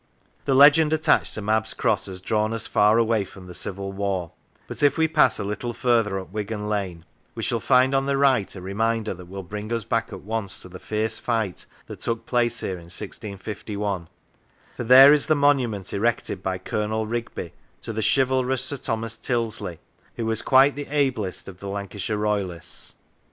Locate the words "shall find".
7.43-7.93